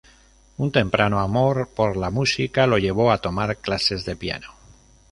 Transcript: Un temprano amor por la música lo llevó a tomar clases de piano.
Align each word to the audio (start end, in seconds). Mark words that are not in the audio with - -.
Un 0.63 0.71
temprano 0.71 1.19
amor 1.19 1.69
por 1.75 1.95
la 1.95 2.09
música 2.09 2.65
lo 2.65 2.79
llevó 2.79 3.11
a 3.11 3.19
tomar 3.19 3.57
clases 3.57 4.03
de 4.03 4.15
piano. 4.15 4.51